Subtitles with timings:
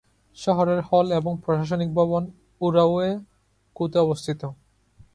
[0.37, 2.23] শহরের হল এবং প্রশাসনিক ভবন
[2.61, 4.41] উরাওয়া-কুতে অবস্থিত।